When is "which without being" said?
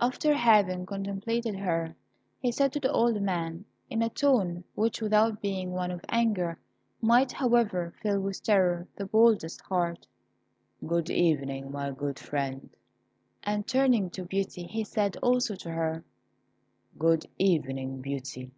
4.76-5.72